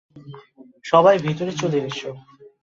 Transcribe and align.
সবাই, 0.83 1.15
ভিতরে 1.17 1.51
চলে 1.51 1.79
এসো। 1.79 2.11